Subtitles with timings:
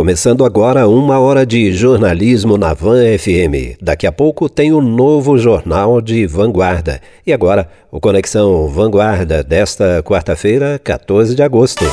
[0.00, 3.76] Começando agora uma hora de jornalismo na Van FM.
[3.82, 7.02] Daqui a pouco tem o novo jornal de Vanguarda.
[7.26, 11.84] E agora, o Conexão Vanguarda desta quarta-feira, 14 de agosto.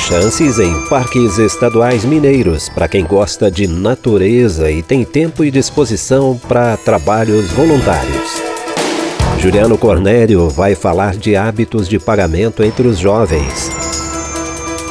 [0.00, 6.36] Chances em parques estaduais mineiros para quem gosta de natureza e tem tempo e disposição
[6.48, 8.42] para trabalhos voluntários.
[9.38, 13.97] Juliano Cornélio vai falar de hábitos de pagamento entre os jovens.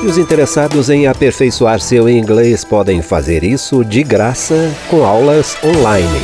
[0.02, 6.22] E os interessados em aperfeiçoar seu inglês podem fazer isso de graça com aulas online.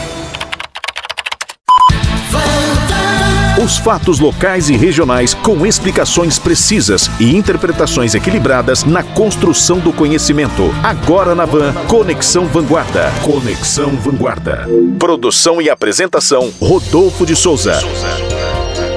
[3.64, 10.64] Os fatos locais e regionais com explicações precisas e interpretações equilibradas na construção do conhecimento.
[10.84, 13.10] Agora na Van, Conexão Vanguarda.
[13.24, 14.68] Conexão Vanguarda.
[15.00, 17.80] Produção e apresentação: Rodolfo de Souza.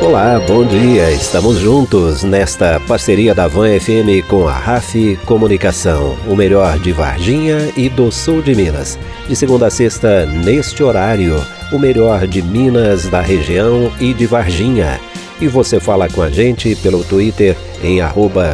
[0.01, 1.11] Olá, bom dia.
[1.11, 7.73] Estamos juntos nesta parceria da Van FM com a RAF Comunicação, o melhor de Varginha
[7.77, 8.99] e do sul de Minas.
[9.27, 15.01] De segunda a sexta, neste horário, o melhor de Minas, da região e de Varginha.
[15.41, 17.99] E você fala com a gente pelo Twitter em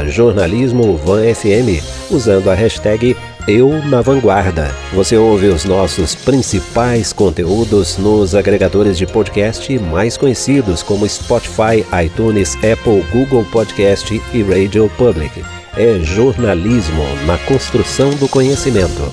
[0.09, 3.17] jornalismovanfm, usando a hashtag
[3.49, 4.75] eu na Vanguarda.
[4.93, 12.57] Você ouve os nossos principais conteúdos nos agregadores de podcast mais conhecidos como Spotify, iTunes,
[12.57, 15.43] Apple, Google Podcast e Radio Public.
[15.77, 19.13] É jornalismo na construção do conhecimento.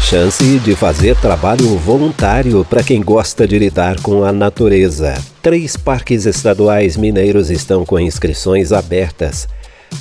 [0.00, 5.14] Chance de fazer trabalho voluntário para quem gosta de lidar com a natureza.
[5.40, 9.46] Três parques estaduais mineiros estão com inscrições abertas.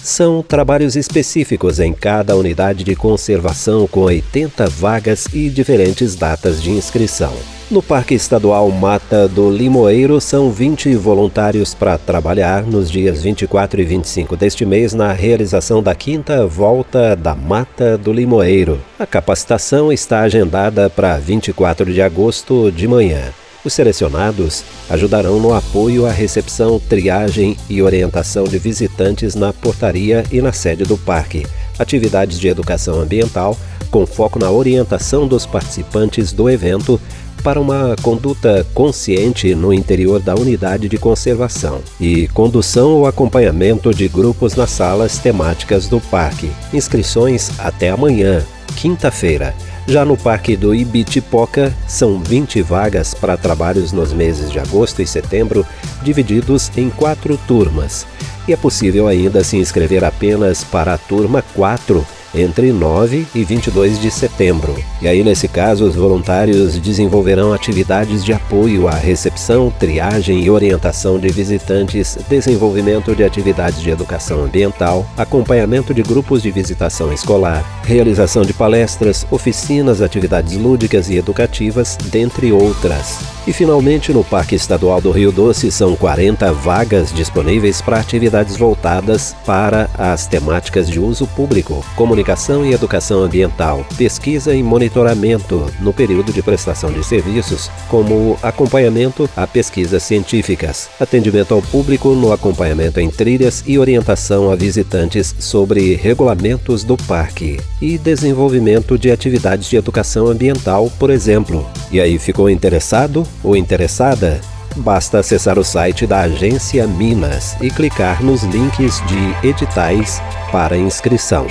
[0.04, 6.72] São trabalhos específicos em cada unidade de conservação com 80 vagas e diferentes datas de
[6.72, 7.34] inscrição.
[7.70, 13.86] No Parque Estadual Mata do Limoeiro, são 20 voluntários para trabalhar nos dias 24 e
[13.86, 18.80] 25 deste mês na realização da quinta volta da Mata do Limoeiro.
[18.98, 23.32] A capacitação está agendada para 24 de agosto de manhã.
[23.64, 30.42] Os selecionados ajudarão no apoio à recepção, triagem e orientação de visitantes na portaria e
[30.42, 31.46] na sede do parque,
[31.78, 33.58] atividades de educação ambiental,
[33.92, 37.00] com foco na orientação dos participantes do evento
[37.44, 44.08] para uma conduta consciente no interior da unidade de conservação e condução ou acompanhamento de
[44.08, 46.50] grupos nas salas temáticas do parque.
[46.74, 48.44] Inscrições até amanhã,
[48.76, 49.56] quinta-feira.
[49.90, 55.08] Já no Parque do Ibitipoca, são 20 vagas para trabalhos nos meses de agosto e
[55.08, 55.66] setembro,
[56.04, 58.06] divididos em quatro turmas.
[58.48, 64.00] E é possível ainda se inscrever apenas para a turma 4 entre 9 e 22
[64.00, 64.76] de setembro.
[65.02, 71.20] E aí, nesse caso, os voluntários desenvolverão atividades de apoio à recepção, triagem e orientação
[71.20, 78.44] de visitantes, desenvolvimento de atividades de educação ambiental, acompanhamento de grupos de visitação escolar, realização
[78.44, 83.20] de palestras, oficinas, atividades lúdicas e educativas, dentre outras.
[83.48, 89.36] E finalmente, no Parque Estadual do Rio Doce, são 40 vagas disponíveis para atividades voltadas
[89.46, 91.84] para as temáticas de uso público,
[92.20, 99.30] comunicação e educação ambiental, pesquisa e monitoramento no período de prestação de serviços, como acompanhamento
[99.38, 105.96] a pesquisas científicas, atendimento ao público no acompanhamento em trilhas e orientação a visitantes sobre
[105.96, 111.66] regulamentos do parque e desenvolvimento de atividades de educação ambiental, por exemplo.
[111.90, 113.26] E aí ficou interessado?
[113.44, 114.42] ou interessada,
[114.76, 121.48] basta acessar o site da Agência Minas e clicar nos links de editais para inscrição.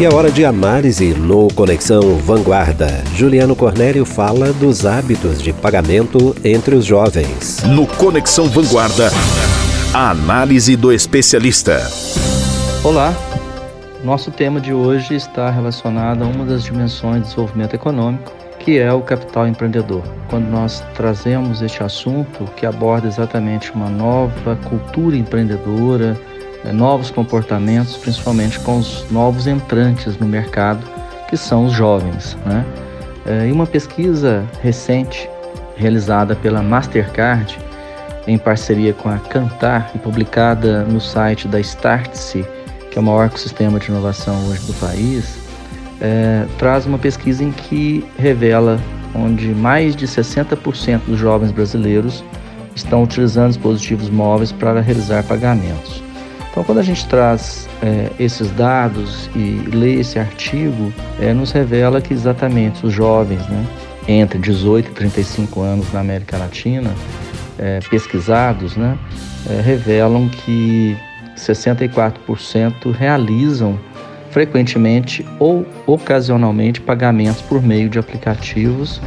[0.00, 3.02] E a hora de análise no Conexão Vanguarda.
[3.16, 7.64] Juliano Cornélio fala dos hábitos de pagamento entre os jovens.
[7.64, 9.10] No Conexão Vanguarda,
[9.92, 11.80] a análise do especialista.
[12.84, 13.12] Olá,
[14.04, 18.92] nosso tema de hoje está relacionado a uma das dimensões do desenvolvimento econômico, que é
[18.92, 20.04] o capital empreendedor.
[20.30, 26.16] Quando nós trazemos este assunto que aborda exatamente uma nova cultura empreendedora,
[26.72, 30.84] novos comportamentos, principalmente com os novos entrantes no mercado,
[31.28, 32.36] que são os jovens.
[32.44, 32.64] Né?
[33.26, 35.28] Eh, e uma pesquisa recente
[35.76, 37.58] realizada pela Mastercard,
[38.26, 42.44] em parceria com a Cantar e publicada no site da Startse,
[42.90, 45.38] que é o maior ecossistema de inovação hoje do país,
[46.00, 48.78] é, traz uma pesquisa em que revela
[49.14, 52.22] onde mais de 60% dos jovens brasileiros
[52.74, 56.07] estão utilizando dispositivos móveis para realizar pagamentos.
[56.50, 62.00] Então, quando a gente traz é, esses dados e lê esse artigo, é, nos revela
[62.00, 63.66] que exatamente os jovens, né,
[64.08, 66.90] entre 18 e 35 anos na América Latina,
[67.58, 68.98] é, pesquisados, né,
[69.48, 70.96] é, revelam que
[71.36, 73.78] 64% realizam
[74.30, 79.00] frequentemente ou ocasionalmente pagamentos por meio de aplicativos,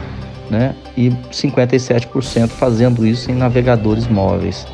[0.50, 0.76] né?
[0.98, 4.66] E 57% fazendo isso em navegadores móveis.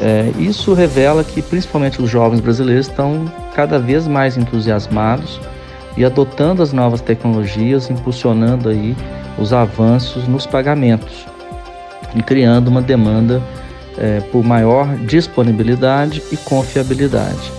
[0.00, 5.40] É, isso revela que principalmente os jovens brasileiros estão cada vez mais entusiasmados
[5.96, 8.96] e adotando as novas tecnologias, impulsionando aí
[9.38, 11.26] os avanços nos pagamentos
[12.14, 13.42] e criando uma demanda
[13.96, 17.52] é, por maior disponibilidade e confiabilidade.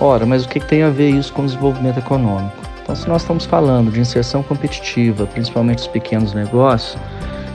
[0.00, 2.56] Ora, mas o que, tem a ver isso com o desenvolvimento econômico?
[2.82, 6.96] Então, se nós estamos falando de inserção competitiva, principalmente os pequenos negócios,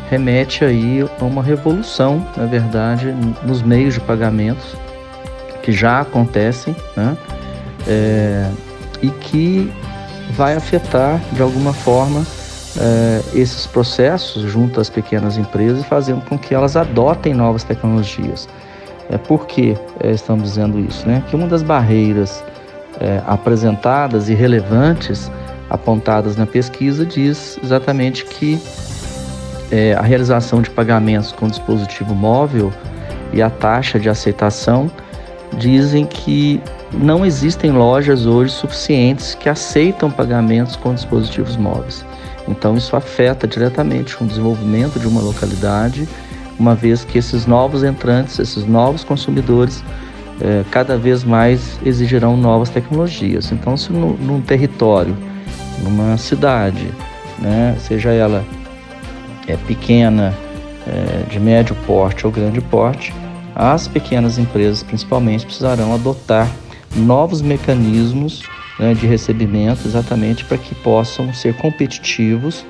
[0.10, 3.14] remete aí a uma revolução, na verdade,
[3.44, 4.76] nos meios de pagamentos
[5.62, 7.18] que já acontecem, né?
[7.88, 8.50] É,
[9.02, 9.72] e que
[10.32, 12.26] vai afetar de alguma forma
[12.80, 18.48] é, esses processos junto às pequenas empresas, fazendo com que elas adotem novas tecnologias.
[19.10, 21.08] É, por que é, estamos dizendo isso?
[21.08, 21.24] Né?
[21.30, 22.44] Que uma das barreiras
[23.00, 25.32] é, apresentadas e relevantes
[25.70, 28.60] apontadas na pesquisa diz exatamente que
[29.72, 32.72] é, a realização de pagamentos com dispositivo móvel
[33.34, 34.90] e a taxa de aceitação
[35.58, 36.62] dizem que
[36.94, 42.06] não existem lojas hoje suficientes que aceitam pagamentos com dispositivos móveis.
[42.48, 46.08] Então isso afeta diretamente o desenvolvimento de uma localidade,
[46.60, 49.84] uma vez que esses novos entrantes, esses novos consumidores,
[50.40, 53.52] é, cada vez mais exigirão novas tecnologias.
[53.52, 55.16] Então, se no, num território,
[55.82, 56.90] numa cidade,
[57.40, 58.44] né, seja ela
[59.48, 60.34] é, pequena,
[60.88, 63.14] é, de médio porte ou grande porte,
[63.56, 66.52] as pequenas empresas principalmente precisarão adotar
[66.96, 68.44] novos mecanismos
[68.80, 72.66] né, de recebimento exatamente para que possam ser competitivos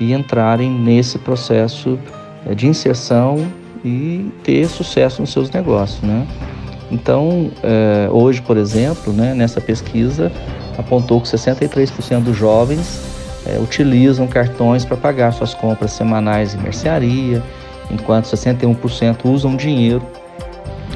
[0.00, 1.98] e entrarem nesse processo
[2.46, 3.46] é, de inserção
[3.84, 6.02] e ter sucesso nos seus negócios.
[6.02, 6.26] Né?
[6.90, 10.32] Então, é, hoje, por exemplo, né, nessa pesquisa,
[10.76, 13.13] apontou que 63% dos jovens
[13.46, 17.42] é, utilizam cartões para pagar suas compras semanais em mercearia,
[17.90, 20.02] enquanto 61% usam dinheiro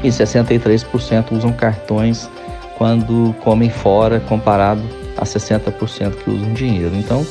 [0.03, 2.29] e 63% usam cartões
[2.77, 4.83] quando comem fora, comparado
[5.17, 6.95] a 60% que usam dinheiro.
[6.95, 7.27] Então,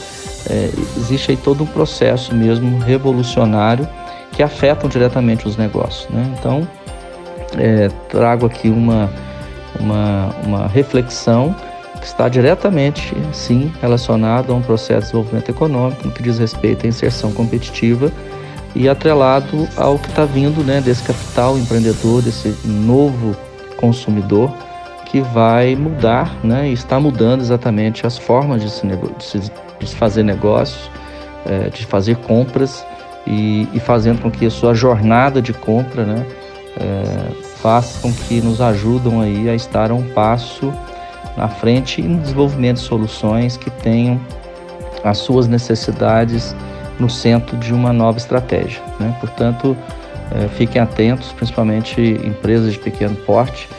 [0.49, 3.87] é, existe aí todo um processo mesmo revolucionário
[4.33, 6.07] que afetam diretamente os negócios.
[6.09, 6.35] Né?
[6.37, 6.67] Então,
[7.57, 9.09] é, trago aqui uma,
[9.79, 11.55] uma, uma reflexão
[12.05, 16.89] está diretamente, sim, relacionado a um processo de desenvolvimento econômico no que diz respeito à
[16.89, 18.11] inserção competitiva
[18.75, 23.35] e atrelado ao que está vindo né, desse capital empreendedor, desse novo
[23.77, 24.53] consumidor
[25.05, 29.39] que vai mudar né, e está mudando exatamente as formas de se, de se,
[29.79, 30.91] de se fazer negócios,
[31.45, 32.85] é, de fazer compras
[33.25, 36.25] e, e, fazendo com que a sua jornada de compra né,
[36.79, 40.73] é, faça com que nos ajudam aí a estar a um passo
[41.35, 44.19] na frente e no desenvolvimento de soluções que tenham
[45.03, 46.56] as suas necessidades
[47.00, 48.81] no centro de uma nova estratégia.
[49.00, 49.15] Né?
[49.19, 49.77] Portanto,
[50.31, 53.69] é, fiquem atentos, principalmente empresas de pequeno porte,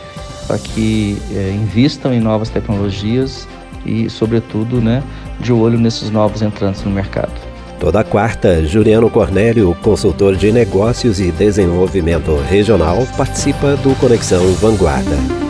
[0.47, 3.47] para que é, invistam em novas tecnologias
[3.85, 5.03] e, sobretudo, né,
[5.41, 7.33] de olho nesses novos entrantes no mercado.
[7.79, 15.48] Toda quarta, Juliano Cornélio, consultor de negócios e desenvolvimento regional, participa do Conexão Vanguarda.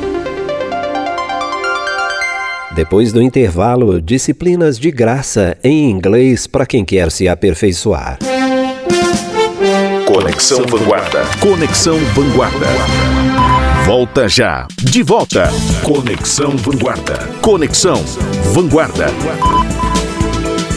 [2.78, 8.20] Depois do intervalo, disciplinas de graça em inglês para quem quer se aperfeiçoar.
[10.06, 11.24] Conexão Vanguarda.
[11.40, 12.66] Conexão Vanguarda.
[13.84, 14.68] Volta já.
[14.80, 15.50] De volta.
[15.82, 17.18] Conexão Vanguarda.
[17.42, 18.00] Conexão
[18.52, 19.06] Vanguarda.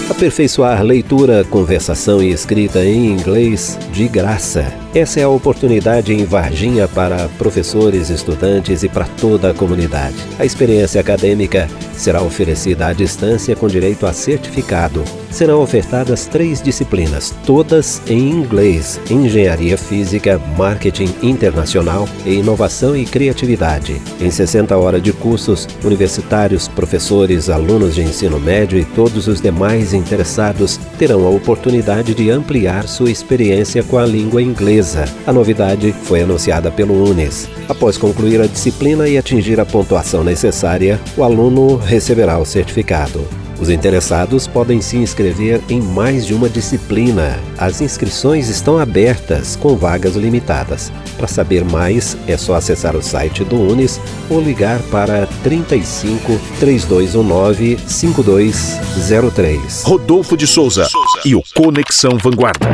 [0.09, 4.73] Aperfeiçoar leitura, conversação e escrita em inglês de graça.
[4.93, 10.17] Essa é a oportunidade em Varginha para professores, estudantes e para toda a comunidade.
[10.37, 15.01] A experiência acadêmica será oferecida à distância com direito a certificado.
[15.29, 24.01] Serão ofertadas três disciplinas, todas em inglês: Engenharia Física, Marketing Internacional e Inovação e Criatividade.
[24.19, 29.93] Em 60 horas de cursos, universitários, professores, alunos de ensino médio e todos os demais
[29.93, 34.80] interessados terão a oportunidade de ampliar sua experiência com a língua inglesa
[35.25, 37.49] a novidade foi anunciada pelo UNES.
[37.69, 43.25] Após concluir a disciplina e atingir a pontuação necessária, o aluno receberá o certificado.
[43.61, 47.39] Os interessados podem se inscrever em mais de uma disciplina.
[47.59, 50.91] As inscrições estão abertas, com vagas limitadas.
[51.15, 57.77] Para saber mais, é só acessar o site do Unis ou ligar para 35 3219
[57.85, 59.83] 5203.
[59.83, 60.87] Rodolfo de Souza
[61.23, 62.67] e o Conexão Vanguarda.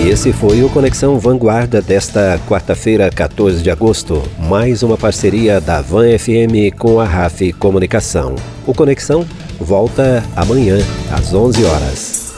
[0.00, 4.22] E esse foi o Conexão Vanguarda desta quarta-feira, 14 de agosto.
[4.38, 8.36] Mais uma parceria da Van FM com a RAF Comunicação.
[8.66, 9.26] O Conexão
[9.58, 10.78] volta amanhã,
[11.12, 12.28] às 11 horas.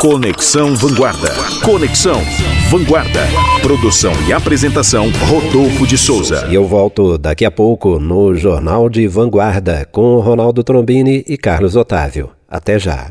[0.00, 1.28] Conexão Vanguarda.
[1.62, 2.22] Conexão
[2.70, 3.20] Vanguarda.
[3.60, 6.46] Produção e apresentação Rodolfo de Souza.
[6.48, 11.76] E eu volto daqui a pouco no Jornal de Vanguarda com Ronaldo Trombini e Carlos
[11.76, 12.30] Otávio.
[12.48, 13.10] Até já.